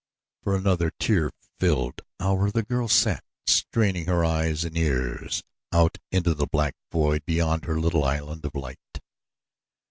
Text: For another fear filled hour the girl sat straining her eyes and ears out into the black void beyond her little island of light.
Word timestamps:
For 0.41 0.55
another 0.55 0.91
fear 0.99 1.29
filled 1.59 2.01
hour 2.19 2.49
the 2.49 2.63
girl 2.63 2.87
sat 2.87 3.23
straining 3.45 4.05
her 4.07 4.25
eyes 4.25 4.65
and 4.65 4.75
ears 4.75 5.43
out 5.71 5.99
into 6.11 6.33
the 6.33 6.47
black 6.47 6.73
void 6.91 7.23
beyond 7.23 7.65
her 7.65 7.79
little 7.79 8.03
island 8.03 8.43
of 8.43 8.55
light. 8.55 8.99